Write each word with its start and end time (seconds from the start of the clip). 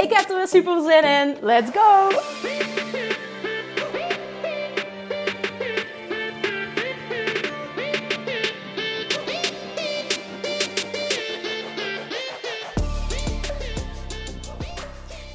Ik 0.00 0.12
heb 0.12 0.28
er 0.28 0.36
weer 0.36 0.48
super 0.48 0.82
zin 0.82 1.04
in. 1.04 1.36
Let's 1.40 1.70
go! 1.70 2.10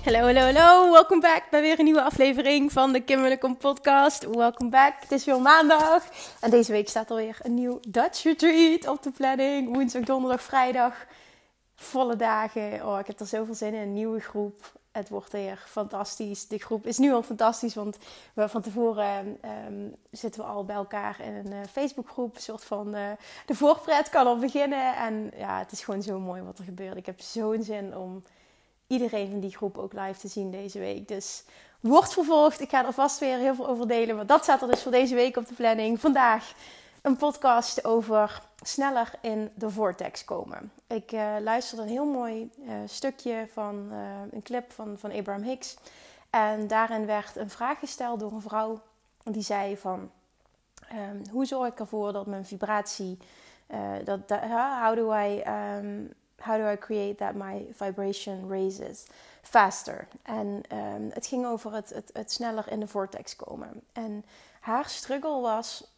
Hallo, 0.03 0.19
hallo, 0.19 0.39
hallo. 0.39 0.91
Welkom 0.91 1.19
back 1.19 1.43
bij 1.49 1.61
weer 1.61 1.79
een 1.79 1.85
nieuwe 1.85 2.01
aflevering 2.01 2.71
van 2.71 2.93
de 2.93 2.99
Kim 2.99 3.57
podcast. 3.57 4.25
Welkom 4.35 4.69
back. 4.69 4.93
Het 4.99 5.11
is 5.11 5.25
weer 5.25 5.41
maandag. 5.41 6.03
En 6.39 6.49
deze 6.49 6.71
week 6.71 6.89
staat 6.89 7.09
er 7.09 7.15
weer 7.15 7.37
een 7.41 7.53
nieuw 7.53 7.79
Dutch 7.87 8.23
retreat 8.23 8.87
op 8.87 9.03
de 9.03 9.11
planning. 9.11 9.75
Woensdag, 9.75 10.03
donderdag, 10.03 10.41
vrijdag. 10.41 11.05
Volle 11.83 12.15
dagen. 12.15 12.87
Oh, 12.87 12.99
ik 12.99 13.07
heb 13.07 13.19
er 13.19 13.25
zoveel 13.25 13.55
zin 13.55 13.73
in. 13.73 13.81
Een 13.81 13.93
nieuwe 13.93 14.19
groep. 14.19 14.71
Het 14.91 15.09
wordt 15.09 15.31
weer 15.31 15.63
fantastisch. 15.67 16.47
De 16.47 16.57
groep 16.57 16.85
is 16.85 16.97
nu 16.97 17.13
al 17.13 17.23
fantastisch, 17.23 17.75
want 17.75 17.97
we 18.33 18.49
van 18.49 18.61
tevoren 18.61 19.37
um, 19.67 19.95
zitten 20.11 20.41
we 20.41 20.47
al 20.47 20.65
bij 20.65 20.75
elkaar 20.75 21.21
in 21.21 21.33
een 21.33 21.51
uh, 21.51 21.57
Facebookgroep. 21.71 22.35
Een 22.35 22.41
soort 22.41 22.63
van 22.63 22.95
uh, 22.95 23.01
de 23.45 23.55
voorpret 23.55 24.09
kan 24.09 24.25
al 24.25 24.37
beginnen. 24.37 24.95
En 24.95 25.31
ja, 25.37 25.59
het 25.59 25.71
is 25.71 25.83
gewoon 25.83 26.01
zo 26.01 26.19
mooi 26.19 26.41
wat 26.41 26.57
er 26.57 26.63
gebeurt. 26.63 26.97
Ik 26.97 27.05
heb 27.05 27.21
zo'n 27.21 27.63
zin 27.63 27.97
om 27.97 28.23
iedereen 28.87 29.29
van 29.29 29.39
die 29.39 29.55
groep 29.55 29.77
ook 29.77 29.93
live 29.93 30.19
te 30.19 30.27
zien 30.27 30.51
deze 30.51 30.79
week. 30.79 31.07
Dus 31.07 31.43
wordt 31.79 32.13
vervolgd. 32.13 32.61
Ik 32.61 32.69
ga 32.69 32.85
er 32.85 32.93
vast 32.93 33.19
weer 33.19 33.37
heel 33.37 33.55
veel 33.55 33.67
over 33.67 33.87
delen. 33.87 34.15
Maar 34.15 34.25
dat 34.25 34.43
staat 34.43 34.61
er 34.61 34.67
dus 34.67 34.81
voor 34.81 34.91
deze 34.91 35.15
week 35.15 35.37
op 35.37 35.47
de 35.47 35.53
planning. 35.53 35.99
Vandaag 35.99 36.53
een 37.03 37.17
podcast 37.17 37.85
over 37.85 38.41
sneller 38.61 39.13
in 39.21 39.51
de 39.55 39.69
vortex 39.69 40.25
komen. 40.25 40.71
Ik 40.87 41.11
uh, 41.11 41.35
luisterde 41.41 41.83
een 41.83 41.89
heel 41.89 42.05
mooi 42.05 42.51
uh, 42.59 42.73
stukje 42.85 43.47
van 43.51 43.87
uh, 43.91 43.97
een 44.31 44.41
clip 44.41 44.71
van, 44.71 44.97
van 44.97 45.11
Abraham 45.11 45.43
Hicks. 45.43 45.77
En 46.29 46.67
daarin 46.67 47.05
werd 47.05 47.35
een 47.35 47.49
vraag 47.49 47.79
gesteld 47.79 48.19
door 48.19 48.31
een 48.31 48.41
vrouw. 48.41 48.81
Die 49.23 49.41
zei 49.41 49.77
van, 49.77 50.11
um, 50.91 51.21
hoe 51.31 51.45
zorg 51.45 51.71
ik 51.71 51.79
ervoor 51.79 52.13
dat 52.13 52.25
mijn 52.25 52.45
vibratie... 52.45 53.17
dat, 54.03 54.19
how 54.79 54.95
do 54.95 55.13
I... 55.13 55.43
Um, 55.77 56.13
how 56.39 56.57
do 56.57 56.71
I 56.71 56.77
create 56.77 57.15
that 57.15 57.35
my 57.35 57.65
vibration 57.71 58.49
raises 58.49 59.05
faster? 59.41 60.07
En 60.23 60.61
um, 60.71 61.09
het 61.13 61.27
ging 61.27 61.45
over 61.45 61.73
het, 61.73 61.89
het, 61.89 62.09
het 62.13 62.31
sneller 62.31 62.71
in 62.71 62.79
de 62.79 62.87
vortex 62.87 63.35
komen. 63.35 63.81
En 63.93 64.25
haar 64.59 64.89
struggle 64.89 65.41
was 65.41 65.92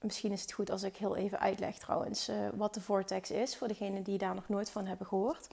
Misschien 0.00 0.32
is 0.32 0.42
het 0.42 0.52
goed 0.52 0.70
als 0.70 0.82
ik 0.82 0.96
heel 0.96 1.16
even 1.16 1.40
uitleg 1.40 1.78
trouwens 1.78 2.28
uh, 2.28 2.36
wat 2.54 2.74
de 2.74 2.80
vortex 2.80 3.30
is, 3.30 3.56
voor 3.56 3.68
degenen 3.68 4.02
die 4.02 4.18
daar 4.18 4.34
nog 4.34 4.48
nooit 4.48 4.70
van 4.70 4.86
hebben 4.86 5.06
gehoord. 5.06 5.48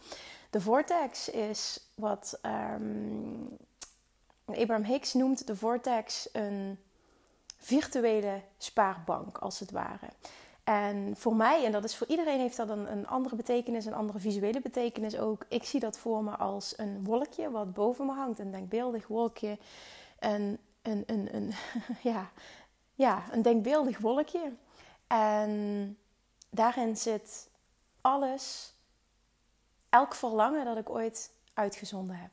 De 0.50 0.61
vortex 0.61 1.29
is 1.29 1.89
wat 1.95 2.39
um, 2.73 3.57
Abraham 4.45 4.84
Hicks 4.84 5.13
noemt 5.13 5.47
de 5.47 5.55
vortex 5.55 6.29
een 6.31 6.79
virtuele 7.57 8.41
spaarbank, 8.57 9.38
als 9.38 9.59
het 9.59 9.72
ware. 9.72 10.07
En 10.63 11.13
voor 11.17 11.35
mij, 11.35 11.66
en 11.66 11.72
dat 11.72 11.84
is 11.84 11.95
voor 11.95 12.07
iedereen, 12.07 12.39
heeft 12.39 12.57
dat 12.57 12.69
een, 12.69 13.07
andere 13.07 13.35
betekenis, 13.35 13.85
een 13.85 13.94
andere 13.94 14.19
visuele 14.19 14.61
betekenis 14.61 15.17
ook. 15.17 15.45
Ik 15.50 15.63
zie 15.63 15.79
dat 15.79 15.97
voor 15.97 16.23
me 16.23 16.31
als 16.31 16.73
een 16.78 17.03
wolkje 17.03 17.51
wat 17.51 17.73
boven 17.73 18.05
me 18.05 18.13
hangt, 18.13 18.39
een 18.39 18.51
denkbeeldig 18.51 19.07
wolkje. 19.07 19.57
Een, 20.19 20.57
een, 20.81 21.03
een, 21.05 21.35
een, 21.35 21.51
ja, 22.11 22.31
ja, 22.95 23.23
een 23.31 23.41
denkbeeldig 23.41 23.97
wolkje. 23.97 24.53
En 25.07 25.97
daarin 26.50 26.97
zit 26.97 27.50
alles, 28.01 28.73
elk 29.89 30.16
verlangen 30.16 30.66
dat 30.66 30.78
ik 30.78 30.89
ooit 30.89 31.31
uitgezonden 31.53 32.16
heb. 32.16 32.31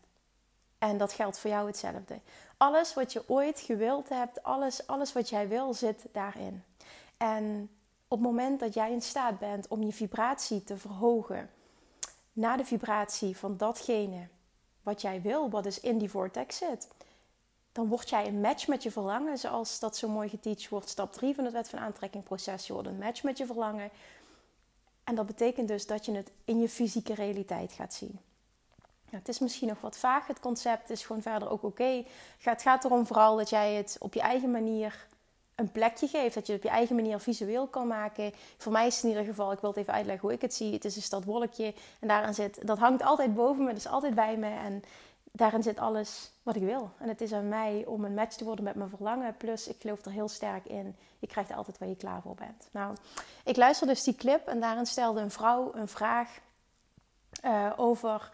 En 0.79 0.99
dat 0.99 1.13
geldt 1.13 1.39
voor 1.39 1.51
jou 1.51 1.67
hetzelfde. 1.67 2.21
Alles 2.57 2.95
wat 2.95 3.13
je 3.13 3.29
ooit 3.29 3.61
gewild 3.61 4.09
hebt, 4.09 4.43
alles, 4.43 4.87
alles 4.87 5.13
wat 5.13 5.29
jij 5.29 5.49
wil, 5.49 5.75
zit 5.75 6.05
daarin. 6.13 6.65
En 7.17 7.71
op 8.09 8.19
het 8.19 8.27
moment 8.27 8.61
dat 8.61 8.75
jij 8.75 8.93
in 8.93 9.03
staat 9.03 9.39
bent 9.39 9.69
om 9.69 9.83
je 9.83 9.93
vibratie 9.93 10.65
te 10.65 10.77
verhogen 10.77 11.51
naar 12.33 12.57
de 12.57 12.65
vibratie 12.65 13.37
van 13.37 13.57
datgene 13.57 14.29
wat 14.83 15.01
jij 15.01 15.23
wil, 15.23 15.51
wat 15.51 15.65
dus 15.65 15.81
in 15.81 15.99
die 15.99 16.11
vortex 16.11 16.57
zit, 16.57 16.89
dan 17.73 17.89
word 17.89 18.09
jij 18.09 18.27
een 18.27 18.41
match 18.41 18.67
met 18.67 18.83
je 18.83 18.91
verlangen, 18.91 19.39
zoals 19.39 19.79
dat 19.79 19.97
zo 19.97 20.09
mooi 20.09 20.29
geteacht 20.29 20.69
wordt. 20.69 20.89
Stap 20.89 21.13
3 21.13 21.35
van 21.35 21.45
het 21.45 21.53
wet 21.53 21.69
van 21.69 21.79
aantrekking 21.79 22.25
proces. 22.25 22.67
Je 22.67 22.73
wordt 22.73 22.89
een 22.89 22.99
match 22.99 23.23
met 23.23 23.39
je 23.39 23.47
verlangen. 23.47 23.91
En 25.05 25.15
dat 25.15 25.27
betekent 25.27 25.69
dus 25.69 25.87
dat 25.87 26.05
je 26.05 26.13
het 26.13 26.31
in 26.45 26.61
je 26.61 26.69
fysieke 26.69 27.15
realiteit 27.15 27.73
gaat 27.73 27.95
zien. 27.95 28.19
Het 29.11 29.29
is 29.29 29.39
misschien 29.39 29.69
nog 29.69 29.81
wat 29.81 29.97
vaag, 29.97 30.27
het 30.27 30.41
concept 30.41 30.91
is 30.91 31.05
gewoon 31.05 31.23
verder 31.23 31.51
ook 31.51 31.63
oké. 31.63 32.05
Het 32.39 32.63
gaat 32.63 32.85
erom 32.85 33.07
vooral 33.07 33.37
dat 33.37 33.51
jij 33.51 33.75
het 33.75 33.97
op 34.01 34.15
je 34.15 34.21
eigen 34.21 34.51
manier 34.51 35.07
een 35.55 35.73
plekje 35.73 36.09
geeft. 36.09 36.35
Dat 36.35 36.47
je 36.47 36.53
het 36.53 36.63
op 36.63 36.69
je 36.69 36.77
eigen 36.77 36.97
manier 36.97 37.19
visueel 37.19 37.67
kan 37.67 37.87
maken. 37.87 38.33
Voor 38.57 38.73
mij 38.73 38.87
is 38.87 38.95
het 38.95 39.05
in 39.05 39.09
ieder 39.09 39.25
geval, 39.25 39.53
ik 39.53 39.59
wil 39.59 39.71
het 39.71 39.79
even 39.79 39.93
uitleggen 39.93 40.23
hoe 40.23 40.33
ik 40.33 40.43
het 40.43 40.55
zie. 40.55 40.73
Het 40.73 40.85
is 40.85 40.97
een 40.97 41.03
stad 41.03 41.25
wolkje 41.25 41.75
en 42.01 42.09
daaraan 42.09 42.35
zit, 42.35 42.67
dat 42.67 42.79
hangt 42.79 43.03
altijd 43.03 43.35
boven 43.35 43.63
me, 43.65 43.69
dat 43.69 43.77
is 43.77 43.87
altijd 43.87 44.15
bij 44.15 44.37
me. 44.37 44.49
En 44.49 44.83
daarin 45.33 45.63
zit 45.63 45.79
alles 45.79 46.33
wat 46.43 46.57
ik 46.57 46.63
wil. 46.63 46.91
En 46.99 47.09
het 47.09 47.21
is 47.21 47.33
aan 47.33 47.49
mij 47.49 47.85
om 47.87 48.05
een 48.05 48.15
match 48.15 48.37
te 48.37 48.45
worden 48.45 48.65
met 48.65 48.75
mijn 48.75 48.89
verlangen. 48.89 49.37
Plus, 49.37 49.69
ik 49.69 49.81
geloof 49.81 50.05
er 50.05 50.13
heel 50.13 50.29
sterk 50.29 50.67
in. 50.67 50.97
Je 51.19 51.27
krijgt 51.27 51.53
altijd 51.53 51.79
waar 51.79 51.89
je 51.89 51.97
klaar 51.97 52.23
voor 52.23 52.35
bent. 52.35 52.69
Nou, 52.71 52.97
ik 53.45 53.57
luister 53.57 53.87
dus 53.87 54.03
die 54.03 54.15
clip 54.15 54.47
en 54.47 54.61
daarin 54.61 54.87
stelde 54.87 55.21
een 55.21 55.31
vrouw 55.31 55.75
een 55.75 55.89
vraag 55.89 56.39
uh, 57.45 57.73
over 57.77 58.31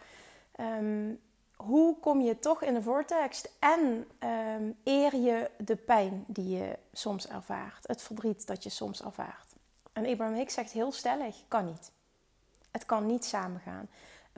um, 0.59 1.19
hoe 1.55 1.99
kom 1.99 2.21
je 2.21 2.39
toch 2.39 2.63
in 2.63 2.73
de 2.73 2.81
vortex 2.81 3.45
en 3.59 4.07
um, 4.19 4.77
eer 4.83 5.15
je 5.15 5.51
de 5.57 5.75
pijn 5.75 6.23
die 6.27 6.57
je 6.57 6.77
soms 6.93 7.27
ervaart, 7.27 7.87
het 7.87 8.01
verdriet 8.01 8.47
dat 8.47 8.63
je 8.63 8.69
soms 8.69 9.03
ervaart. 9.03 9.53
En 9.93 10.05
Abraham 10.05 10.35
Hicks 10.35 10.53
zegt 10.53 10.71
heel 10.71 10.91
stellig: 10.91 11.35
kan 11.47 11.65
niet. 11.65 11.91
Het 12.71 12.85
kan 12.85 13.05
niet 13.05 13.25
samengaan 13.25 13.89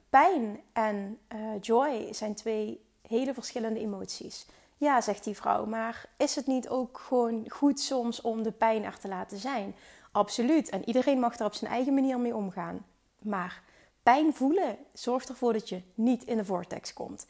pijn 0.10 0.60
en 0.74 1.20
uh, 1.36 1.40
joy 1.62 2.14
zijn 2.14 2.34
twee 2.34 2.86
hele 3.08 3.34
verschillende 3.34 3.80
emoties. 3.80 4.46
Ja, 4.78 5.02
zegt 5.02 5.24
die 5.24 5.36
vrouw, 5.36 5.66
maar 5.66 6.06
is 6.18 6.36
het 6.36 6.48
niet 6.48 6.70
ook 6.70 7.00
gewoon 7.00 7.46
goed 7.48 7.80
soms 7.80 8.22
om 8.22 8.44
de 8.44 8.52
pijn 8.52 8.84
er 8.84 9.00
te 9.00 9.08
laten 9.08 9.38
zijn? 9.38 9.76
Absoluut. 10.12 10.70
En 10.70 10.88
iedereen 10.88 11.20
mag 11.20 11.40
er 11.40 11.46
op 11.46 11.54
zijn 11.54 11.72
eigen 11.72 11.94
manier 11.94 12.20
mee 12.20 12.36
omgaan. 12.36 12.86
Maar 13.20 13.64
pijn 14.04 14.34
voelen 14.34 14.78
zorgt 14.94 15.30
ervoor 15.30 15.54
dat 15.54 15.70
je 15.70 15.82
niet 15.94 16.24
in 16.24 16.38
de 16.38 16.46
vortex 16.46 16.94
komt. 16.94 17.26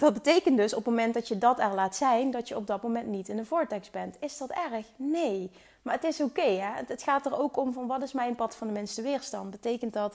Dat 0.00 0.14
betekent 0.14 0.56
dus 0.56 0.74
op 0.74 0.84
het 0.84 0.94
moment 0.94 1.14
dat 1.14 1.28
je 1.28 1.38
dat 1.38 1.58
er 1.58 1.74
laat 1.74 1.96
zijn, 1.96 2.30
dat 2.30 2.48
je 2.48 2.56
op 2.56 2.66
dat 2.66 2.82
moment 2.82 3.06
niet 3.06 3.28
in 3.28 3.36
de 3.36 3.44
vortex 3.44 3.90
bent. 3.90 4.16
Is 4.20 4.38
dat 4.38 4.50
erg? 4.50 4.86
Nee. 4.96 5.50
Maar 5.82 5.94
het 5.94 6.04
is 6.04 6.20
oké. 6.20 6.60
Het 6.86 7.02
gaat 7.02 7.26
er 7.26 7.38
ook 7.38 7.56
om 7.56 7.72
van 7.72 7.86
wat 7.86 8.02
is 8.02 8.12
mijn 8.12 8.34
pad 8.34 8.56
van 8.56 8.66
de 8.66 8.72
minste 8.72 9.02
weerstand. 9.02 9.50
Betekent 9.50 9.92
dat 9.92 10.14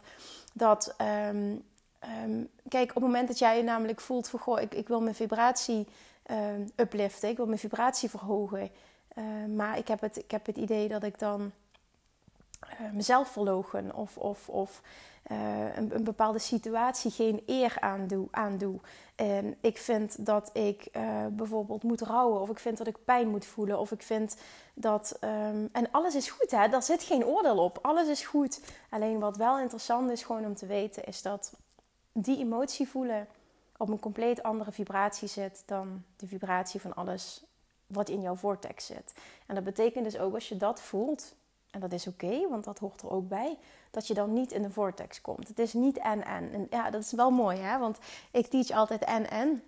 dat 0.54 0.95
um, 1.27 1.63
Um, 2.25 2.50
kijk, 2.68 2.89
op 2.89 2.95
het 2.95 3.04
moment 3.04 3.27
dat 3.27 3.39
jij 3.39 3.57
je 3.57 3.63
namelijk 3.63 4.01
voelt 4.01 4.27
van 4.27 4.39
goh, 4.39 4.62
ik, 4.62 4.74
ik 4.74 4.88
wil 4.88 5.01
mijn 5.01 5.15
vibratie 5.15 5.88
um, 6.31 6.71
upliften, 6.75 7.30
ik 7.30 7.38
wil 7.38 7.45
mijn 7.45 7.60
vibratie 7.60 8.10
verhogen. 8.10 8.69
Maar 9.56 9.77
ik 9.77 9.88
heb, 9.88 10.01
het, 10.01 10.18
ik 10.18 10.31
heb 10.31 10.45
het 10.45 10.57
idee 10.57 10.88
dat 10.88 11.04
ik 11.04 11.19
dan 11.19 11.51
uh, 12.63 12.92
mezelf 12.92 13.27
verlogen 13.27 13.95
of, 13.95 14.18
of, 14.18 14.50
of 14.50 14.81
uh, 15.31 15.75
een, 15.75 16.04
bepaalde 16.04 16.39
situatie 16.39 17.12
geen 17.12 17.44
eer 17.45 17.77
aandoe. 17.80 18.27
aandoe. 18.31 18.80
Ik 19.62 19.77
vind 19.77 20.25
dat 20.25 20.50
ik 20.54 20.92
bijvoorbeeld 21.31 21.83
moet 21.83 22.01
rouwen, 22.01 22.42
of 22.42 22.50
ik 22.50 22.60
vind 22.60 22.77
dat 22.77 22.88
ik 22.88 23.06
pijn 23.06 23.27
moet 23.27 23.45
voelen, 23.45 23.80
of 23.80 23.92
ik 23.92 24.01
vind 24.01 24.38
dat. 24.74 25.18
Um, 25.22 25.69
en 25.72 25.92
alles 25.92 26.16
is 26.16 26.30
goed, 26.30 26.51
hè? 26.51 26.68
daar 26.68 26.83
zit 26.83 27.04
geen 27.04 27.25
oordeel 27.25 27.57
op. 27.57 27.80
Alles 27.81 28.07
is 28.07 28.25
goed. 28.25 28.62
Alleen 28.89 29.19
wat 29.19 29.38
wel 29.38 29.60
interessant 29.60 30.12
is, 30.12 30.24
gewoon 30.24 30.45
om 30.45 30.56
te 30.56 30.66
weten, 30.66 31.04
is 31.04 31.22
dat 31.22 31.54
die 32.12 32.38
emotie 32.38 32.88
voelen 32.88 33.27
op 33.77 33.89
een 33.89 34.00
compleet 34.00 34.44
andere 34.44 34.72
vibratie 34.72 35.27
zit 35.27 35.63
dan 35.66 36.04
de 36.16 36.27
vibratie 36.27 36.81
van 36.81 36.95
alles 36.95 37.44
wat 37.88 38.10
in 38.10 38.22
jouw 38.22 38.36
vortex 38.36 38.86
zit. 38.86 39.13
En 39.45 39.56
dat 39.56 39.63
betekent 39.63 40.04
dus 40.04 40.18
ook 40.18 40.33
als 40.33 40.50
je 40.50 40.57
dat 40.57 40.81
voelt 40.81 41.36
En 41.75 41.81
dat 41.81 41.92
is 41.92 42.07
oké, 42.07 42.50
want 42.50 42.63
dat 42.63 42.80
hoort 42.80 43.01
er 43.01 43.10
ook 43.10 43.27
bij. 43.27 43.57
Dat 43.92 44.07
je 44.07 44.13
dan 44.13 44.33
niet 44.33 44.51
in 44.51 44.62
de 44.62 44.69
vortex 44.69 45.22
komt. 45.22 45.48
Het 45.48 45.60
is 45.60 45.74
niet 45.74 45.98
en-en. 45.98 46.54
En 46.54 46.68
ja, 46.69 46.89
dat 46.89 47.01
is 47.01 47.12
wel 47.12 47.31
mooi, 47.31 47.57
hè? 47.57 47.80
Want 47.80 47.98
ik 48.31 48.48
teach 48.48 48.69
altijd 48.69 49.04
en-en. 49.04 49.63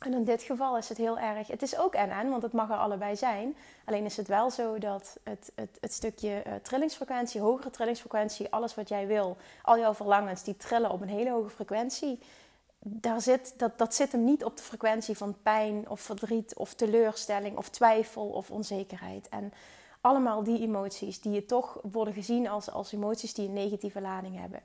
En 0.00 0.12
in 0.12 0.24
dit 0.24 0.42
geval 0.42 0.76
is 0.76 0.88
het 0.88 0.98
heel 0.98 1.18
erg. 1.18 1.46
Het 1.46 1.62
is 1.62 1.78
ook 1.78 1.94
en-en, 1.94 2.30
want 2.30 2.42
het 2.42 2.52
mag 2.52 2.70
er 2.70 2.76
allebei 2.76 3.16
zijn. 3.16 3.56
Alleen 3.84 4.04
is 4.04 4.16
het 4.16 4.28
wel 4.28 4.50
zo 4.50 4.78
dat 4.78 5.16
het, 5.22 5.52
het, 5.54 5.78
het 5.80 5.92
stukje 5.92 6.42
uh, 6.46 6.52
trillingsfrequentie, 6.62 7.40
hogere 7.40 7.70
trillingsfrequentie, 7.70 8.50
alles 8.50 8.74
wat 8.74 8.88
jij 8.88 9.06
wil, 9.06 9.36
al 9.62 9.78
jouw 9.78 9.94
verlangens, 9.94 10.42
die 10.42 10.56
trillen 10.56 10.90
op 10.90 11.00
een 11.00 11.08
hele 11.08 11.30
hoge 11.30 11.50
frequentie. 11.50 12.18
Daar 12.78 13.20
zit, 13.20 13.54
dat, 13.58 13.78
dat 13.78 13.94
zit 13.94 14.12
hem 14.12 14.24
niet 14.24 14.44
op 14.44 14.56
de 14.56 14.62
frequentie 14.62 15.16
van 15.16 15.36
pijn 15.42 15.88
of 15.88 16.00
verdriet 16.00 16.54
of 16.54 16.74
teleurstelling 16.74 17.56
of 17.56 17.68
twijfel 17.68 18.28
of 18.28 18.50
onzekerheid. 18.50 19.28
En 19.28 19.52
allemaal 20.02 20.42
die 20.42 20.60
emoties 20.60 21.20
die 21.20 21.32
je 21.32 21.44
toch 21.44 21.78
worden 21.82 22.14
gezien 22.14 22.48
als, 22.48 22.70
als 22.70 22.92
emoties 22.92 23.34
die 23.34 23.46
een 23.46 23.52
negatieve 23.52 24.00
lading 24.00 24.38
hebben. 24.38 24.60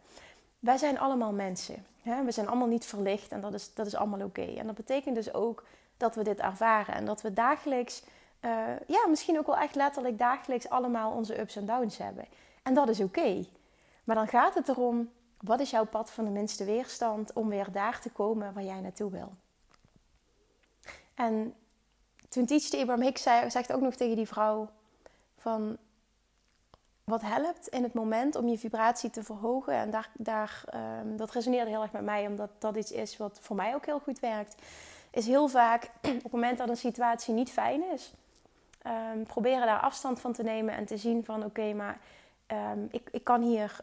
Wij 0.60 0.78
zijn 0.78 1.00
allemaal 1.00 1.32
mensen. 1.32 1.86
Hè? 2.02 2.24
We 2.24 2.32
zijn 2.32 2.48
allemaal 2.48 2.68
niet 2.68 2.86
verlicht 2.86 3.32
en 3.32 3.42
dat 3.42 3.54
is, 3.54 3.74
dat 3.74 3.86
is 3.86 3.96
allemaal 3.96 4.22
oké. 4.22 4.42
En 4.42 4.66
dat 4.66 4.76
betekent 4.76 5.16
dus 5.16 5.34
ook 5.34 5.64
dat 5.98 6.16
we 6.16 6.24
dit 6.24 6.40
ervaren 6.40 6.96
en 6.96 7.06
dat 7.06 7.22
we 7.22 7.34
dagelijks, 7.34 8.04
uh, 8.42 8.52
ja, 8.88 9.08
misschien 9.08 9.38
ook 9.38 9.46
wel 9.46 9.58
echt 9.58 9.76
letterlijk 9.76 10.18
dagelijks 10.18 10.70
allemaal 10.70 11.12
onze 11.12 11.40
ups 11.40 11.56
en 11.56 11.66
downs 11.66 11.98
hebben. 11.98 12.26
En 12.64 12.74
dat 12.74 12.90
is 12.90 13.00
oké. 13.00 13.46
Maar 14.04 14.16
dan 14.16 14.28
gaat 14.28 14.54
het 14.54 14.68
erom, 14.68 15.12
wat 15.42 15.60
is 15.60 15.70
jouw 15.70 15.86
pad 15.86 16.12
van 16.12 16.24
de 16.24 16.32
minste 16.32 16.66
weerstand 16.66 17.34
om 17.34 17.50
weer 17.50 17.72
daar 17.72 18.02
te 18.02 18.10
komen 18.10 18.54
waar 18.54 18.64
jij 18.64 18.82
naartoe 18.82 19.12
wil? 19.12 19.34
En 21.14 21.54
toen 22.30 22.46
teachte 22.46 22.78
Abraham 22.78 23.04
Hicks 23.04 23.22
zei, 23.22 23.50
zegt 23.50 23.74
ook 23.74 23.82
nog 23.82 23.96
tegen 23.96 24.16
die 24.16 24.28
vrouw 24.28 24.70
van 25.48 25.78
wat 27.04 27.22
helpt 27.22 27.68
in 27.68 27.84
het 27.84 27.94
moment 27.94 28.36
om 28.36 28.48
je 28.48 28.58
vibratie 28.58 29.10
te 29.10 29.24
verhogen. 29.24 29.74
En 29.74 29.90
daar, 29.90 30.10
daar, 30.14 30.64
um, 31.04 31.18
dat 31.18 31.32
resoneerde 31.32 31.70
heel 31.70 31.82
erg 31.82 31.92
met 31.92 32.04
mij, 32.04 32.28
omdat 32.28 32.50
dat 32.60 32.76
iets 32.76 32.92
is 32.92 33.18
wat 33.18 33.40
voor 33.42 33.56
mij 33.56 33.76
ook 33.76 33.86
heel 33.86 34.00
goed 34.00 34.20
werkt. 34.20 34.56
Is 35.12 35.28
heel 35.28 35.48
vaak 35.48 35.84
op 36.18 36.24
het 36.24 36.32
moment 36.32 36.58
dat 36.58 36.70
een 36.70 36.78
situatie 36.78 37.34
niet 37.34 37.50
fijn 37.50 37.84
is, 37.94 38.14
um, 39.14 39.24
proberen 39.24 39.66
daar 39.66 39.80
afstand 39.80 40.20
van 40.20 40.34
te 40.34 40.44
nemen 40.44 40.74
en 40.74 40.86
te 40.86 40.98
zien 40.98 41.26
van 41.26 41.46
oké, 41.46 41.74
maar 41.74 42.00
um, 42.48 42.88
ik, 42.92 43.10
ik 43.12 43.24
kan 43.24 43.42
hier 43.42 43.76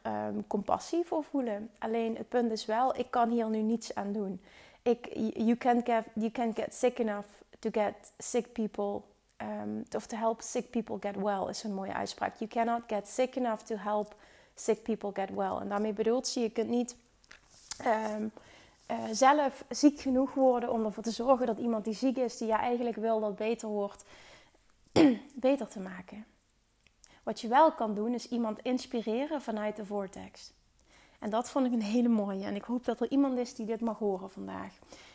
compassie 0.46 1.04
voor 1.04 1.24
voelen. 1.24 1.70
Alleen 1.78 2.16
het 2.16 2.28
punt 2.28 2.50
is 2.50 2.66
wel, 2.66 2.98
ik 2.98 3.10
kan 3.10 3.30
hier 3.30 3.48
nu 3.48 3.58
niets 3.58 3.94
aan 3.94 4.12
doen. 4.12 4.40
Ik, 4.82 5.08
you, 5.36 5.56
can't 5.56 5.84
get, 5.84 6.04
you 6.12 6.30
can't 6.30 6.58
get 6.58 6.74
sick 6.74 6.98
enough 6.98 7.28
to 7.58 7.70
get 7.72 7.94
sick 8.18 8.52
people 8.52 9.02
um, 9.42 9.84
of 9.96 10.06
to 10.06 10.16
help 10.16 10.40
sick 10.42 10.70
people 10.70 10.96
get 11.00 11.16
well 11.16 11.48
is 11.48 11.62
een 11.62 11.74
mooie 11.74 11.94
uitspraak. 11.94 12.36
You 12.36 12.50
cannot 12.50 12.82
get 12.86 13.08
sick 13.08 13.36
enough 13.36 13.62
to 13.62 13.76
help 13.76 14.14
sick 14.54 14.82
people 14.82 15.10
get 15.12 15.30
well. 15.34 15.56
En 15.60 15.68
daarmee 15.68 15.92
bedoelt 15.92 16.26
ze, 16.26 16.40
je 16.40 16.50
kunt 16.50 16.68
niet 16.68 16.96
um, 17.86 18.32
uh, 18.90 19.04
zelf 19.12 19.64
ziek 19.68 20.00
genoeg 20.00 20.34
worden 20.34 20.72
om 20.72 20.84
ervoor 20.84 21.02
te 21.02 21.10
zorgen 21.10 21.46
dat 21.46 21.58
iemand 21.58 21.84
die 21.84 21.94
ziek 21.94 22.16
is, 22.16 22.36
die 22.36 22.48
je 22.48 22.54
eigenlijk 22.54 22.96
wil 22.96 23.20
dat 23.20 23.36
beter 23.36 23.68
wordt, 23.68 24.04
beter 25.48 25.68
te 25.68 25.80
maken. 25.80 26.24
Wat 27.22 27.40
je 27.40 27.48
wel 27.48 27.72
kan 27.72 27.94
doen, 27.94 28.14
is 28.14 28.28
iemand 28.28 28.58
inspireren 28.62 29.42
vanuit 29.42 29.76
de 29.76 29.86
vortex. 29.86 30.52
En 31.18 31.30
dat 31.30 31.50
vond 31.50 31.66
ik 31.66 31.72
een 31.72 31.82
hele 31.82 32.08
mooie. 32.08 32.44
En 32.44 32.54
ik 32.54 32.64
hoop 32.64 32.84
dat 32.84 33.00
er 33.00 33.10
iemand 33.10 33.38
is 33.38 33.54
die 33.54 33.66
dit 33.66 33.80
mag 33.80 33.98
horen 33.98 34.30
vandaag. 34.30 34.72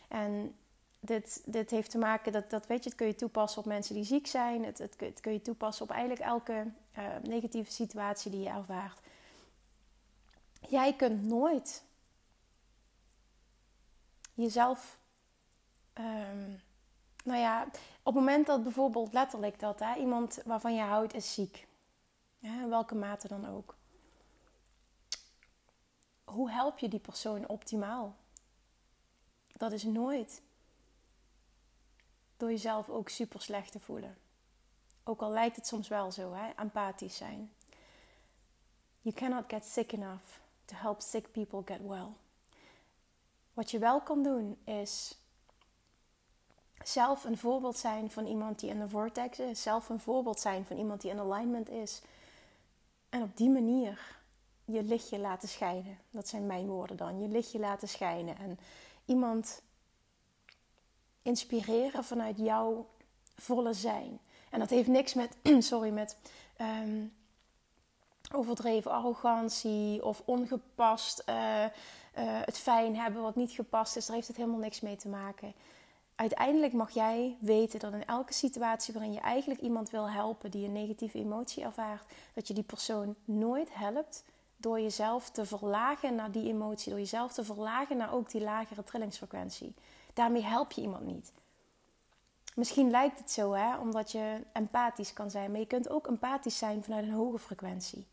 En 0.07 0.55
dit, 0.99 1.41
dit 1.45 1.69
heeft 1.69 1.91
te 1.91 1.97
maken, 1.97 2.31
dat, 2.31 2.49
dat 2.49 2.67
weet 2.67 2.83
je, 2.83 2.89
het 2.89 2.97
kun 2.97 3.07
je 3.07 3.15
toepassen 3.15 3.59
op 3.59 3.65
mensen 3.65 3.95
die 3.95 4.03
ziek 4.03 4.27
zijn. 4.27 4.65
Het, 4.65 4.77
het, 4.77 5.19
kun 5.21 5.31
je 5.31 5.41
toepassen 5.41 5.85
op 5.85 5.91
eigenlijk 5.91 6.21
elke 6.21 6.71
uh, 6.97 7.15
negatieve 7.23 7.71
situatie 7.71 8.31
die 8.31 8.39
je 8.41 8.49
ervaart. 8.49 8.99
Jij 10.67 10.95
kunt 10.95 11.23
nooit 11.23 11.83
jezelf, 14.33 14.99
um, 15.93 16.61
nou 17.23 17.39
ja, 17.39 17.63
op 18.03 18.13
het 18.13 18.23
moment 18.23 18.45
dat 18.45 18.63
bijvoorbeeld 18.63 19.13
letterlijk 19.13 19.59
dat 19.59 19.79
hè, 19.79 19.95
iemand 19.95 20.41
waarvan 20.45 20.75
je 20.75 20.81
houdt 20.81 21.13
is 21.13 21.33
ziek, 21.33 21.67
ja, 22.37 22.61
in 22.61 22.69
welke 22.69 22.95
mate 22.95 23.27
dan 23.27 23.47
ook. 23.47 23.77
Hoe 26.23 26.51
help 26.51 26.79
je 26.79 26.87
die 26.87 26.99
persoon 26.99 27.47
optimaal? 27.47 28.15
Dat 29.53 29.71
is 29.71 29.83
nooit 29.83 30.41
door 32.39 32.49
jezelf 32.49 32.89
ook 32.89 33.09
super 33.09 33.41
slecht 33.41 33.71
te 33.71 33.79
voelen. 33.79 34.17
Ook 35.03 35.21
al 35.21 35.31
lijkt 35.31 35.55
het 35.55 35.67
soms 35.67 35.87
wel 35.87 36.11
zo, 36.11 36.33
hè? 36.33 36.49
empathisch 36.55 37.17
zijn. 37.17 37.51
You 39.01 39.15
cannot 39.15 39.43
get 39.47 39.65
sick 39.65 39.91
enough 39.91 40.23
to 40.65 40.75
help 40.75 41.01
sick 41.01 41.31
people 41.31 41.61
get 41.65 41.87
well. 41.87 42.07
Wat 43.53 43.71
je 43.71 43.79
wel 43.79 44.01
kan 44.01 44.23
doen 44.23 44.57
is 44.63 45.17
zelf 46.83 47.23
een 47.23 47.37
voorbeeld 47.37 47.77
zijn 47.77 48.11
van 48.11 48.25
iemand 48.25 48.59
die 48.59 48.69
in 48.69 48.79
de 48.79 48.89
vortex 48.89 49.39
is, 49.39 49.61
zelf 49.61 49.89
een 49.89 49.99
voorbeeld 49.99 50.39
zijn 50.39 50.65
van 50.65 50.77
iemand 50.77 51.01
die 51.01 51.11
in 51.11 51.19
alignment 51.19 51.69
is. 51.69 52.01
En 53.09 53.21
op 53.21 53.37
die 53.37 53.49
manier 53.49 54.17
je 54.65 54.83
lichtje 54.83 55.19
laten 55.19 55.47
schijnen. 55.47 55.97
Dat 56.09 56.27
zijn 56.27 56.45
mijn 56.45 56.67
woorden 56.67 56.97
dan. 56.97 57.21
Je 57.21 57.27
lichtje 57.27 57.59
laten 57.59 57.87
schijnen. 57.87 58.37
En 58.37 58.59
iemand 59.05 59.61
inspireren 61.21 62.03
vanuit 62.03 62.37
jouw 62.37 62.87
volle 63.35 63.73
zijn. 63.73 64.19
En 64.49 64.59
dat 64.59 64.69
heeft 64.69 64.87
niks 64.87 65.13
met, 65.13 65.35
sorry, 65.59 65.89
met 65.89 66.17
um, 66.61 67.13
overdreven 68.33 68.91
arrogantie 68.91 70.05
of 70.05 70.21
ongepast 70.25 71.23
uh, 71.29 71.35
uh, 71.63 71.69
het 72.21 72.57
fijn 72.57 72.97
hebben 72.97 73.21
wat 73.21 73.35
niet 73.35 73.51
gepast 73.51 73.95
is. 73.95 74.05
Daar 74.05 74.15
heeft 74.15 74.27
het 74.27 74.37
helemaal 74.37 74.59
niks 74.59 74.79
mee 74.79 74.95
te 74.95 75.07
maken. 75.07 75.53
Uiteindelijk 76.15 76.73
mag 76.73 76.91
jij 76.91 77.37
weten 77.39 77.79
dat 77.79 77.93
in 77.93 78.05
elke 78.05 78.33
situatie 78.33 78.93
waarin 78.93 79.13
je 79.13 79.19
eigenlijk 79.19 79.61
iemand 79.61 79.89
wil 79.89 80.09
helpen 80.09 80.51
die 80.51 80.65
een 80.65 80.71
negatieve 80.71 81.17
emotie 81.17 81.63
ervaart, 81.63 82.11
dat 82.33 82.47
je 82.47 82.53
die 82.53 82.63
persoon 82.63 83.15
nooit 83.25 83.69
helpt 83.71 84.23
door 84.57 84.79
jezelf 84.79 85.29
te 85.29 85.45
verlagen 85.45 86.15
naar 86.15 86.31
die 86.31 86.49
emotie, 86.49 86.89
door 86.89 86.99
jezelf 86.99 87.33
te 87.33 87.43
verlagen 87.43 87.97
naar 87.97 88.13
ook 88.13 88.31
die 88.31 88.41
lagere 88.41 88.83
trillingsfrequentie. 88.83 89.73
Daarmee 90.13 90.43
help 90.43 90.71
je 90.71 90.81
iemand 90.81 91.05
niet. 91.05 91.31
Misschien 92.55 92.89
lijkt 92.89 93.19
het 93.19 93.31
zo, 93.31 93.51
hè, 93.51 93.77
omdat 93.77 94.11
je 94.11 94.41
empathisch 94.53 95.13
kan 95.13 95.31
zijn, 95.31 95.51
maar 95.51 95.59
je 95.59 95.67
kunt 95.67 95.89
ook 95.89 96.07
empathisch 96.07 96.57
zijn 96.57 96.83
vanuit 96.83 97.03
een 97.03 97.13
hoge 97.13 97.39
frequentie. 97.39 98.07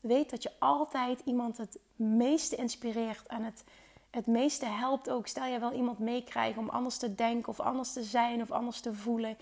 Weet 0.00 0.30
dat 0.30 0.42
je 0.42 0.52
altijd 0.58 1.20
iemand 1.24 1.56
het 1.56 1.78
meeste 1.96 2.56
inspireert 2.56 3.26
en 3.26 3.44
het, 3.44 3.64
het 4.10 4.26
meeste 4.26 4.66
helpt 4.66 5.10
ook. 5.10 5.26
Stel 5.26 5.44
je 5.44 5.58
wel 5.58 5.72
iemand 5.72 5.98
meekrijgt 5.98 6.58
om 6.58 6.68
anders 6.68 6.96
te 6.96 7.14
denken 7.14 7.48
of 7.48 7.60
anders 7.60 7.92
te 7.92 8.04
zijn 8.04 8.40
of 8.40 8.50
anders 8.50 8.80
te 8.80 8.94
voelen, 8.94 9.36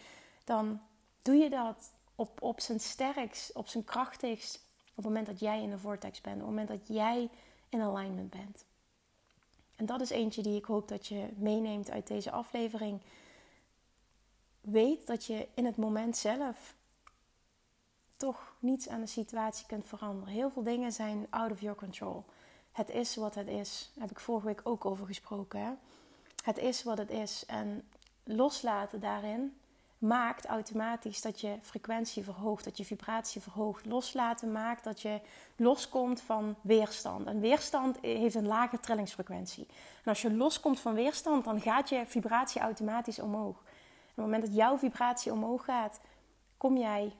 dan 0.44 0.80
doe 1.22 1.36
je 1.36 1.50
dat 1.50 1.92
op, 2.14 2.42
op 2.42 2.60
zijn 2.60 2.80
sterkst, 2.80 3.52
op 3.52 3.68
zijn 3.68 3.84
krachtigst, 3.84 4.60
op 4.90 4.96
het 4.96 5.04
moment 5.04 5.26
dat 5.26 5.40
jij 5.40 5.62
in 5.62 5.70
de 5.70 5.78
vortex 5.78 6.20
bent, 6.20 6.36
op 6.36 6.40
het 6.40 6.50
moment 6.50 6.68
dat 6.68 6.96
jij 6.96 7.30
in 7.68 7.80
alignment 7.80 8.30
bent. 8.30 8.64
En 9.78 9.86
dat 9.86 10.00
is 10.00 10.10
eentje 10.10 10.42
die 10.42 10.56
ik 10.56 10.64
hoop 10.64 10.88
dat 10.88 11.06
je 11.06 11.28
meeneemt 11.36 11.90
uit 11.90 12.06
deze 12.06 12.30
aflevering. 12.30 13.00
Weet 14.60 15.06
dat 15.06 15.24
je 15.24 15.48
in 15.54 15.64
het 15.64 15.76
moment 15.76 16.16
zelf 16.16 16.74
toch 18.16 18.54
niets 18.58 18.88
aan 18.88 19.00
de 19.00 19.06
situatie 19.06 19.66
kunt 19.66 19.86
veranderen. 19.86 20.34
Heel 20.34 20.50
veel 20.50 20.62
dingen 20.62 20.92
zijn 20.92 21.26
out 21.30 21.50
of 21.50 21.60
your 21.60 21.76
control. 21.76 22.24
Het 22.72 22.90
is 22.90 23.16
wat 23.16 23.34
het 23.34 23.48
is. 23.48 23.90
Daar 23.94 24.02
heb 24.02 24.10
ik 24.10 24.20
vorige 24.20 24.46
week 24.46 24.60
ook 24.64 24.84
over 24.84 25.06
gesproken. 25.06 25.60
Hè? 25.60 25.72
Het 26.42 26.58
is 26.58 26.82
wat 26.82 26.98
het 26.98 27.10
is. 27.10 27.46
En 27.46 27.88
loslaten 28.24 29.00
daarin 29.00 29.57
maakt 29.98 30.46
automatisch 30.46 31.20
dat 31.20 31.40
je 31.40 31.58
frequentie 31.62 32.24
verhoogt, 32.24 32.64
dat 32.64 32.76
je 32.76 32.84
vibratie 32.84 33.40
verhoogt. 33.40 33.86
Loslaten 33.86 34.52
maakt 34.52 34.84
dat 34.84 35.02
je 35.02 35.20
loskomt 35.56 36.20
van 36.20 36.56
weerstand. 36.60 37.26
En 37.26 37.40
weerstand 37.40 37.98
heeft 38.00 38.34
een 38.34 38.46
lage 38.46 38.80
trillingsfrequentie. 38.80 39.66
En 40.04 40.04
als 40.04 40.22
je 40.22 40.34
loskomt 40.34 40.80
van 40.80 40.94
weerstand, 40.94 41.44
dan 41.44 41.60
gaat 41.60 41.88
je 41.88 42.04
vibratie 42.06 42.60
automatisch 42.60 43.18
omhoog. 43.18 43.56
Op 43.56 44.24
het 44.24 44.24
moment 44.24 44.42
dat 44.42 44.54
jouw 44.54 44.78
vibratie 44.78 45.32
omhoog 45.32 45.64
gaat, 45.64 46.00
kom 46.56 46.76
jij 46.76 47.12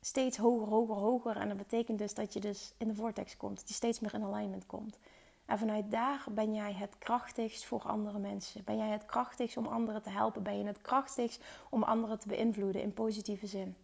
steeds 0.00 0.36
hoger, 0.36 0.68
hoger, 0.68 0.96
hoger. 0.96 1.36
En 1.36 1.48
dat 1.48 1.56
betekent 1.56 1.98
dus 1.98 2.14
dat 2.14 2.32
je 2.32 2.40
dus 2.40 2.74
in 2.78 2.88
de 2.88 2.94
vortex 2.94 3.36
komt, 3.36 3.58
dat 3.58 3.68
je 3.68 3.74
steeds 3.74 4.00
meer 4.00 4.14
in 4.14 4.24
alignment 4.24 4.66
komt. 4.66 4.98
En 5.46 5.58
vanuit 5.58 5.90
daar 5.90 6.24
ben 6.30 6.54
jij 6.54 6.72
het 6.72 6.98
krachtigst 6.98 7.64
voor 7.64 7.82
andere 7.82 8.18
mensen. 8.18 8.64
Ben 8.64 8.76
jij 8.76 8.88
het 8.88 9.06
krachtigst 9.06 9.56
om 9.56 9.66
anderen 9.66 10.02
te 10.02 10.10
helpen? 10.10 10.42
Ben 10.42 10.58
je 10.58 10.64
het 10.64 10.80
krachtigst 10.80 11.44
om 11.70 11.82
anderen 11.82 12.18
te 12.18 12.28
beïnvloeden 12.28 12.82
in 12.82 12.94
positieve 12.94 13.46
zin? 13.46 13.76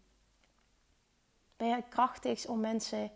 Ben 1.57 1.69
jij 1.69 1.77
het 1.77 1.89
krachtigst 1.89 2.49
om 2.49 2.61
mensen 2.61 3.11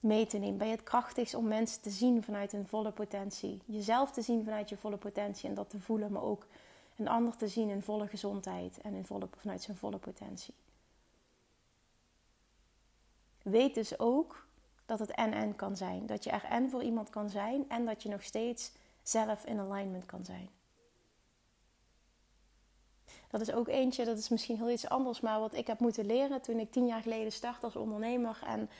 mee 0.00 0.26
te 0.26 0.38
nemen? 0.38 0.58
Ben 0.58 0.66
je 0.66 0.72
het 0.72 0.82
krachtigst 0.82 1.34
om 1.34 1.48
mensen 1.48 1.82
te 1.82 1.90
zien 1.90 2.22
vanuit 2.22 2.52
hun 2.52 2.66
volle 2.66 2.92
potentie? 2.92 3.62
Jezelf 3.64 4.10
te 4.10 4.22
zien 4.22 4.44
vanuit 4.44 4.68
je 4.68 4.76
volle 4.76 4.96
potentie 4.96 5.48
en 5.48 5.54
dat 5.54 5.70
te 5.70 5.80
voelen, 5.80 6.12
maar 6.12 6.22
ook 6.22 6.46
een 6.96 7.08
ander 7.08 7.36
te 7.36 7.48
zien 7.48 7.68
in 7.68 7.82
volle 7.82 8.06
gezondheid 8.06 8.80
en 8.80 8.94
in 8.94 9.04
volle, 9.04 9.28
vanuit 9.36 9.62
zijn 9.62 9.76
volle 9.76 9.98
potentie. 9.98 10.54
weet 13.42 13.74
dus 13.74 13.98
ook 13.98 14.46
dat 14.90 14.98
het 14.98 15.10
en-en 15.10 15.56
kan 15.56 15.76
zijn. 15.76 16.06
Dat 16.06 16.24
je 16.24 16.30
er 16.30 16.44
en 16.44 16.70
voor 16.70 16.82
iemand 16.82 17.10
kan 17.10 17.30
zijn 17.30 17.64
en 17.68 17.84
dat 17.84 18.02
je 18.02 18.08
nog 18.08 18.22
steeds 18.22 18.72
zelf 19.02 19.44
in 19.44 19.58
alignment 19.58 20.06
kan 20.06 20.24
zijn. 20.24 20.48
Dat 23.28 23.40
is 23.40 23.52
ook 23.52 23.68
eentje, 23.68 24.04
dat 24.04 24.18
is 24.18 24.28
misschien 24.28 24.56
heel 24.56 24.70
iets 24.70 24.88
anders, 24.88 25.20
maar 25.20 25.40
wat 25.40 25.54
ik 25.54 25.66
heb 25.66 25.78
moeten 25.78 26.06
leren 26.06 26.40
toen 26.40 26.58
ik 26.58 26.72
tien 26.72 26.86
jaar 26.86 27.02
geleden 27.02 27.32
startte 27.32 27.64
als 27.64 27.76
ondernemer. 27.76 28.42
En 28.46 28.70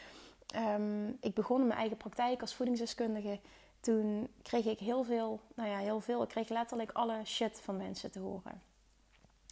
um, 0.81 1.17
ik 1.21 1.35
begon 1.35 1.61
in 1.61 1.67
mijn 1.67 1.79
eigen 1.79 1.97
praktijk 1.97 2.41
als 2.41 2.55
voedingsdeskundige. 2.55 3.41
Toen 3.81 4.29
kreeg 4.43 4.65
ik 4.65 4.79
heel 4.79 5.05
veel, 5.05 5.41
nou 5.55 5.69
ja, 5.69 5.79
heel 5.79 6.01
veel. 6.01 6.23
Ik 6.23 6.29
kreeg 6.29 6.49
letterlijk 6.49 6.91
alle 6.93 7.25
shit 7.25 7.61
van 7.61 7.77
mensen 7.77 8.11
te 8.11 8.19
horen. 8.19 8.63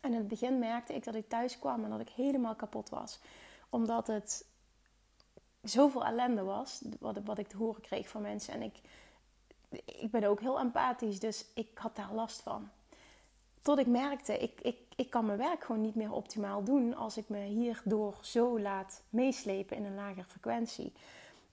En 0.00 0.12
in 0.12 0.18
het 0.18 0.28
begin 0.28 0.58
merkte 0.58 0.94
ik 0.94 1.04
dat 1.04 1.14
ik 1.14 1.28
thuis 1.28 1.58
kwam 1.58 1.84
en 1.84 1.90
dat 1.90 2.00
ik 2.00 2.08
helemaal 2.08 2.54
kapot 2.54 2.88
was. 2.88 3.18
Omdat 3.70 4.06
het 4.06 4.46
zoveel 5.68 6.04
ellende 6.04 6.42
was, 6.42 6.82
wat, 7.00 7.18
wat 7.24 7.38
ik 7.38 7.48
te 7.48 7.56
horen 7.56 7.80
kreeg 7.80 8.08
van 8.08 8.22
mensen. 8.22 8.54
En 8.54 8.62
ik, 8.62 8.80
ik 9.84 10.10
ben 10.10 10.24
ook 10.24 10.40
heel 10.40 10.60
empathisch, 10.60 11.20
dus 11.20 11.44
ik 11.54 11.68
had 11.74 11.96
daar 11.96 12.12
last 12.12 12.40
van. 12.40 12.68
Tot 13.62 13.78
ik 13.78 13.86
merkte, 13.86 14.38
ik, 14.38 14.60
ik, 14.60 14.76
ik 14.96 15.10
kan 15.10 15.26
mijn 15.26 15.38
werk 15.38 15.64
gewoon 15.64 15.80
niet 15.80 15.94
meer 15.94 16.12
optimaal 16.12 16.64
doen 16.64 16.96
als 16.96 17.16
ik 17.16 17.28
me 17.28 17.38
hierdoor 17.38 18.14
zo 18.20 18.60
laat 18.60 19.02
meeslepen 19.10 19.76
in 19.76 19.84
een 19.84 19.94
lagere 19.94 20.24
frequentie. 20.24 20.92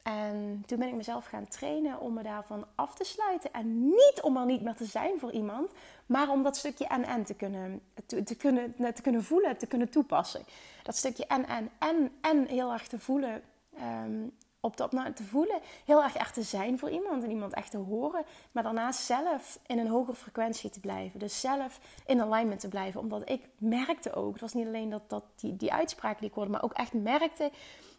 En 0.04 0.64
toen 0.66 0.80
ben 0.80 0.88
ik 0.88 0.94
mezelf 0.94 1.26
gaan 1.26 1.48
trainen 1.48 2.00
om 2.00 2.14
me 2.14 2.24
daarvan 2.24 2.66
af 2.76 2.96
te 2.96 3.04
sluiten. 3.04 3.54
En 3.54 3.86
niet 3.86 4.20
om 4.22 4.38
er 4.38 4.46
niet 4.46 4.62
meer 4.62 4.76
te 4.76 4.86
zijn 4.86 5.20
voor 5.20 5.32
iemand, 5.32 5.72
maar 6.06 6.30
om 6.30 6.44
dat 6.44 6.58
stukje 6.58 6.88
en-en 6.88 7.24
te 7.24 7.34
kunnen, 7.34 7.82
te, 8.06 8.24
te, 8.24 8.36
kunnen, 8.36 8.94
te 8.94 9.02
kunnen 9.02 9.24
voelen, 9.24 9.58
te 9.58 9.68
kunnen 9.68 9.90
toepassen. 9.90 10.46
Dat 10.84 10.96
stukje 10.96 11.26
en-en 11.26 11.70
en, 11.80 12.12
en 12.22 12.46
heel 12.46 12.72
erg 12.72 12.88
te 12.88 13.00
voelen 13.00 13.44
um, 13.82 14.32
op 14.66 14.78
dat 14.78 14.92
nou, 14.92 15.14
te 15.14 15.24
voelen. 15.24 15.60
Heel 15.86 16.04
erg 16.04 16.16
echt 16.16 16.34
te 16.34 16.44
zijn 16.44 16.80
voor 16.80 16.90
iemand 16.90 17.24
en 17.24 17.30
iemand 17.30 17.54
echt 17.54 17.72
te 17.72 17.78
horen. 17.78 18.26
Maar 18.52 18.64
daarnaast 18.64 19.00
zelf 19.00 19.60
in 19.66 19.80
een 19.80 19.88
hogere 19.88 20.16
frequentie 20.16 20.70
te 20.70 20.80
blijven. 20.80 21.20
Dus 21.20 21.40
zelf 21.40 21.80
in 22.06 22.22
alignment 22.22 22.60
te 22.60 22.68
blijven. 22.68 23.00
Omdat 23.00 23.30
ik 23.30 23.48
merkte 23.58 24.14
ook, 24.14 24.32
het 24.32 24.42
was 24.42 24.54
niet 24.54 24.68
alleen 24.68 24.90
dat, 24.90 25.10
dat 25.10 25.24
die, 25.36 25.56
die 25.56 25.74
uitspraak 25.74 26.20
die 26.20 26.28
ik 26.28 26.34
hoorde, 26.34 26.52
maar 26.52 26.64
ook 26.64 26.74
echt 26.74 26.94
merkte. 26.94 27.52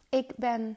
Ik 0.08 0.32
ben 0.36 0.76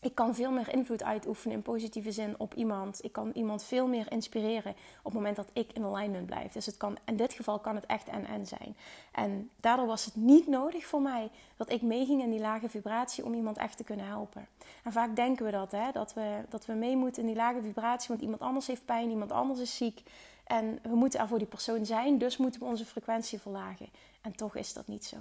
ik 0.00 0.14
kan 0.14 0.34
veel 0.34 0.50
meer 0.50 0.72
invloed 0.72 1.02
uitoefenen 1.02 1.56
in 1.56 1.62
positieve 1.62 2.12
zin 2.12 2.34
op 2.38 2.54
iemand. 2.54 3.04
Ik 3.04 3.12
kan 3.12 3.30
iemand 3.34 3.64
veel 3.64 3.86
meer 3.86 4.12
inspireren 4.12 4.72
op 4.98 5.04
het 5.04 5.12
moment 5.12 5.36
dat 5.36 5.50
ik 5.52 5.72
in 5.72 5.84
alignment 5.84 6.26
blijf. 6.26 6.52
Dus 6.52 6.66
het 6.66 6.76
kan, 6.76 6.96
in 7.04 7.16
dit 7.16 7.32
geval 7.32 7.58
kan 7.58 7.74
het 7.74 7.86
echt 7.86 8.08
en-en 8.08 8.46
zijn. 8.46 8.76
En 9.12 9.50
daardoor 9.60 9.86
was 9.86 10.04
het 10.04 10.16
niet 10.16 10.46
nodig 10.46 10.86
voor 10.86 11.02
mij 11.02 11.30
dat 11.56 11.70
ik 11.70 11.82
meeging 11.82 12.22
in 12.22 12.30
die 12.30 12.40
lage 12.40 12.68
vibratie 12.68 13.24
om 13.24 13.34
iemand 13.34 13.56
echt 13.56 13.76
te 13.76 13.84
kunnen 13.84 14.06
helpen. 14.06 14.48
En 14.84 14.92
vaak 14.92 15.16
denken 15.16 15.44
we 15.44 15.50
dat, 15.50 15.72
hè, 15.72 15.92
dat, 15.92 16.14
we, 16.14 16.44
dat 16.48 16.66
we 16.66 16.72
mee 16.72 16.96
moeten 16.96 17.22
in 17.22 17.28
die 17.28 17.36
lage 17.36 17.62
vibratie, 17.62 18.08
want 18.08 18.20
iemand 18.20 18.40
anders 18.40 18.66
heeft 18.66 18.84
pijn, 18.84 19.10
iemand 19.10 19.32
anders 19.32 19.60
is 19.60 19.76
ziek. 19.76 20.02
En 20.44 20.78
we 20.82 20.94
moeten 20.94 21.20
er 21.20 21.28
voor 21.28 21.38
die 21.38 21.46
persoon 21.46 21.86
zijn, 21.86 22.18
dus 22.18 22.36
moeten 22.36 22.60
we 22.60 22.66
onze 22.66 22.84
frequentie 22.84 23.40
verlagen. 23.40 23.88
En 24.20 24.36
toch 24.36 24.56
is 24.56 24.72
dat 24.72 24.86
niet 24.86 25.04
zo. 25.04 25.16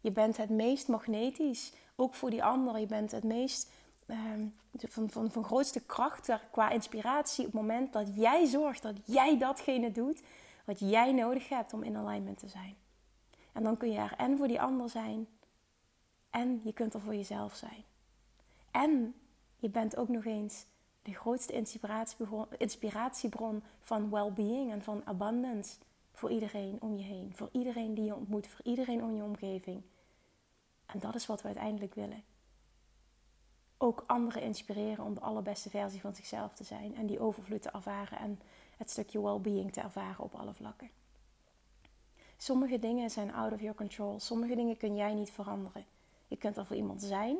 Je 0.00 0.12
bent 0.12 0.36
het 0.36 0.50
meest 0.50 0.88
magnetisch, 0.88 1.72
ook 1.96 2.14
voor 2.14 2.30
die 2.30 2.44
ander. 2.44 2.78
Je 2.78 2.86
bent 2.86 3.10
het 3.10 3.24
meest 3.24 3.70
Ehm, 4.06 4.46
van, 4.76 5.10
van, 5.10 5.30
van 5.30 5.44
grootste 5.44 5.80
kracht 5.80 6.28
qua 6.50 6.70
inspiratie 6.70 7.46
op 7.46 7.52
het 7.52 7.60
moment 7.60 7.92
dat 7.92 8.10
jij 8.14 8.46
zorgt 8.46 8.82
dat 8.82 8.96
jij 9.04 9.38
datgene 9.38 9.92
doet 9.92 10.22
wat 10.64 10.78
jij 10.78 11.12
nodig 11.12 11.48
hebt 11.48 11.72
om 11.72 11.82
in 11.82 11.96
alignment 11.96 12.38
te 12.38 12.48
zijn. 12.48 12.76
En 13.52 13.62
dan 13.62 13.76
kun 13.76 13.92
je 13.92 13.98
er 13.98 14.14
en 14.16 14.36
voor 14.36 14.48
die 14.48 14.60
ander 14.60 14.88
zijn 14.88 15.28
en 16.30 16.60
je 16.64 16.72
kunt 16.72 16.94
er 16.94 17.00
voor 17.00 17.14
jezelf 17.14 17.54
zijn. 17.54 17.84
En 18.70 19.14
je 19.56 19.68
bent 19.68 19.96
ook 19.96 20.08
nog 20.08 20.24
eens 20.24 20.66
de 21.02 21.14
grootste 21.14 21.52
inspiratiebron, 22.58 23.62
van 23.80 24.10
well-being 24.10 24.72
en 24.72 24.82
van 24.82 25.02
abundance 25.04 25.78
voor 26.12 26.30
iedereen 26.30 26.76
om 26.80 26.96
je 26.96 27.04
heen. 27.04 27.32
Voor 27.34 27.48
iedereen 27.52 27.94
die 27.94 28.04
je 28.04 28.14
ontmoet, 28.14 28.46
voor 28.46 28.64
iedereen 28.64 29.00
in 29.00 29.14
je 29.14 29.22
omgeving. 29.22 29.82
En 30.86 30.98
dat 30.98 31.14
is 31.14 31.26
wat 31.26 31.40
we 31.40 31.46
uiteindelijk 31.46 31.94
willen 31.94 32.24
ook 33.78 34.04
anderen 34.06 34.42
inspireren 34.42 35.04
om 35.04 35.14
de 35.14 35.20
allerbeste 35.20 35.70
versie 35.70 36.00
van 36.00 36.14
zichzelf 36.14 36.52
te 36.52 36.64
zijn. 36.64 36.96
En 36.96 37.06
die 37.06 37.20
overvloed 37.20 37.62
te 37.62 37.70
ervaren 37.70 38.18
en 38.18 38.40
het 38.76 38.90
stukje 38.90 39.22
well-being 39.22 39.72
te 39.72 39.80
ervaren 39.80 40.24
op 40.24 40.34
alle 40.34 40.54
vlakken. 40.54 40.90
Sommige 42.36 42.78
dingen 42.78 43.10
zijn 43.10 43.34
out 43.34 43.52
of 43.52 43.60
your 43.60 43.76
control. 43.76 44.20
Sommige 44.20 44.54
dingen 44.54 44.76
kun 44.76 44.96
jij 44.96 45.14
niet 45.14 45.30
veranderen. 45.30 45.84
Je 46.28 46.36
kunt 46.36 46.56
er 46.56 46.66
voor 46.66 46.76
iemand 46.76 47.02
zijn, 47.02 47.36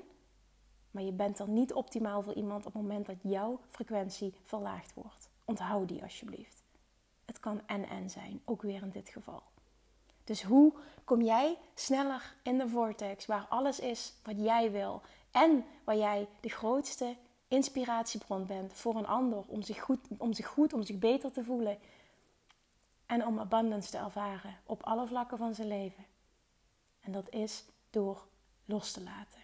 maar 0.90 1.02
je 1.02 1.12
bent 1.12 1.38
er 1.38 1.48
niet 1.48 1.72
optimaal 1.72 2.22
voor 2.22 2.34
iemand 2.34 2.66
op 2.66 2.72
het 2.72 2.82
moment 2.82 3.06
dat 3.06 3.16
jouw 3.22 3.60
frequentie 3.68 4.34
verlaagd 4.42 4.94
wordt. 4.94 5.28
Onthoud 5.44 5.88
die 5.88 6.02
alsjeblieft. 6.02 6.62
Het 7.24 7.40
kan 7.40 7.60
en-en 7.66 8.10
zijn, 8.10 8.40
ook 8.44 8.62
weer 8.62 8.82
in 8.82 8.90
dit 8.90 9.08
geval. 9.08 9.42
Dus 10.24 10.42
hoe 10.42 10.72
kom 11.04 11.22
jij 11.22 11.58
sneller 11.74 12.34
in 12.42 12.58
de 12.58 12.68
vortex 12.68 13.26
waar 13.26 13.46
alles 13.48 13.80
is 13.80 14.14
wat 14.22 14.38
jij 14.38 14.70
wil 14.70 15.02
en 15.36 15.64
waar 15.84 15.96
jij 15.96 16.28
de 16.40 16.48
grootste 16.48 17.16
inspiratiebron 17.48 18.46
bent 18.46 18.72
voor 18.72 18.96
een 18.96 19.06
ander 19.06 19.42
om 19.46 19.62
zich 19.62 19.80
goed, 19.80 19.98
om 20.18 20.32
zich, 20.32 20.46
goed, 20.46 20.72
om 20.72 20.82
zich 20.82 20.98
beter 20.98 21.32
te 21.32 21.44
voelen 21.44 21.78
en 23.06 23.26
om 23.26 23.38
abundance 23.38 23.90
te 23.90 23.98
ervaren 23.98 24.56
op 24.64 24.82
alle 24.82 25.06
vlakken 25.06 25.38
van 25.38 25.54
zijn 25.54 25.68
leven. 25.68 26.04
En 27.00 27.12
dat 27.12 27.30
is 27.30 27.64
door 27.90 28.26
los 28.64 28.92
te 28.92 29.02
laten. 29.02 29.40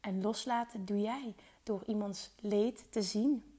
En 0.00 0.22
loslaten 0.22 0.84
doe 0.84 1.00
jij 1.00 1.34
door 1.62 1.82
iemands 1.86 2.30
leed 2.40 2.92
te 2.92 3.02
zien. 3.02 3.58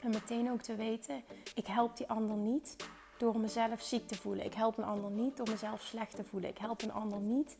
En 0.00 0.10
meteen 0.10 0.50
ook 0.50 0.62
te 0.62 0.76
weten, 0.76 1.24
ik 1.54 1.66
help 1.66 1.96
die 1.96 2.08
ander 2.08 2.36
niet 2.36 2.76
door 3.18 3.38
mezelf 3.38 3.82
ziek 3.82 4.08
te 4.08 4.14
voelen. 4.14 4.44
Ik 4.44 4.54
help 4.54 4.78
een 4.78 4.84
ander 4.84 5.10
niet 5.10 5.36
door 5.36 5.48
mezelf 5.48 5.82
slecht 5.82 6.16
te 6.16 6.24
voelen. 6.24 6.50
Ik 6.50 6.58
help 6.58 6.82
een 6.82 6.92
ander 6.92 7.20
niet 7.20 7.56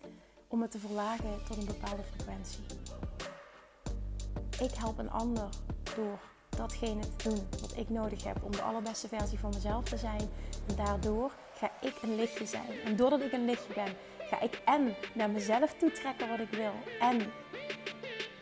om 0.52 0.62
het 0.62 0.70
te 0.70 0.78
verlagen 0.78 1.44
tot 1.48 1.56
een 1.56 1.64
bepaalde 1.64 2.02
frequentie. 2.02 2.64
Ik 4.60 4.74
help 4.74 4.98
een 4.98 5.10
ander 5.10 5.48
door 5.96 6.18
datgene 6.48 7.02
te 7.16 7.28
doen 7.28 7.46
wat 7.60 7.76
ik 7.76 7.90
nodig 7.90 8.24
heb 8.24 8.36
om 8.42 8.50
de 8.50 8.62
allerbeste 8.62 9.08
versie 9.08 9.38
van 9.38 9.52
mezelf 9.54 9.84
te 9.84 9.96
zijn. 9.96 10.30
En 10.68 10.76
daardoor 10.76 11.32
ga 11.54 11.70
ik 11.80 11.94
een 12.02 12.14
lichtje 12.14 12.46
zijn. 12.46 12.80
En 12.84 12.96
doordat 12.96 13.20
ik 13.20 13.32
een 13.32 13.44
lichtje 13.44 13.74
ben, 13.74 13.96
ga 14.18 14.40
ik 14.40 14.62
en 14.64 14.94
naar 15.14 15.30
mezelf 15.30 15.74
toe 15.78 15.92
trekken 15.92 16.28
wat 16.28 16.38
ik 16.38 16.50
wil. 16.50 16.72
En, 17.00 17.20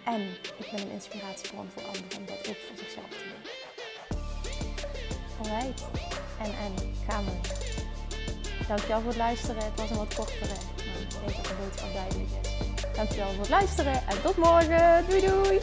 en 0.04 0.20
ik 0.58 0.68
ben 0.70 0.80
een 0.80 0.90
inspiratiebron 0.90 1.68
voor 1.70 1.82
anderen 1.82 2.18
om 2.18 2.26
dat 2.26 2.48
ook 2.48 2.56
voor 2.56 2.76
zichzelf 2.76 3.08
te 3.08 3.24
doen. 3.28 3.52
Alright. 5.38 5.84
En, 6.38 6.52
en, 6.52 6.94
gaan 7.08 7.24
we. 7.24 7.59
Dankjewel 8.70 9.00
voor 9.00 9.08
het 9.08 9.18
luisteren. 9.18 9.56
Het 9.56 9.80
was 9.80 9.90
een 9.90 9.96
wat 9.96 10.14
kortere 10.14 10.44
ik 10.44 11.26
denk 11.26 11.36
dat 11.36 11.44
de 11.44 11.54
boodschap 11.62 11.92
duidelijk 11.92 12.28
is. 12.42 12.96
Dankjewel 12.96 13.28
voor 13.28 13.40
het 13.40 13.48
luisteren 13.48 13.92
en 13.92 14.22
tot 14.22 14.36
morgen. 14.36 15.04
Doei 15.08 15.20
doei! 15.20 15.58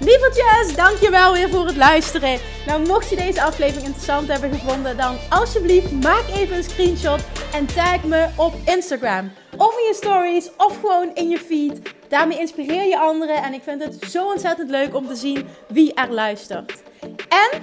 Lievertjes, 0.00 0.76
dankjewel 0.76 1.32
weer 1.32 1.48
voor 1.48 1.66
het 1.66 1.76
luisteren. 1.76 2.38
Nou, 2.66 2.86
mocht 2.86 3.10
je 3.10 3.16
deze 3.16 3.42
aflevering 3.42 3.86
interessant 3.86 4.28
hebben 4.28 4.50
gevonden, 4.50 4.96
dan 4.96 5.16
alsjeblieft 5.28 5.90
maak 5.90 6.24
even 6.34 6.56
een 6.56 6.62
screenshot 6.62 7.20
en 7.52 7.66
tag 7.66 8.04
me 8.04 8.28
op 8.36 8.54
Instagram. 8.64 9.32
Of 9.56 9.78
in 9.78 9.84
je 9.84 9.94
stories, 9.94 10.50
of 10.56 10.80
gewoon 10.80 11.10
in 11.14 11.28
je 11.28 11.38
feed. 11.38 11.94
Daarmee 12.08 12.38
inspireer 12.38 12.86
je 12.86 12.98
anderen 12.98 13.42
en 13.42 13.52
ik 13.52 13.62
vind 13.62 13.84
het 13.84 14.10
zo 14.10 14.26
ontzettend 14.26 14.70
leuk 14.70 14.94
om 14.94 15.06
te 15.06 15.16
zien 15.16 15.46
wie 15.68 15.94
er 15.94 16.12
luistert. 16.12 16.82
En 17.28 17.62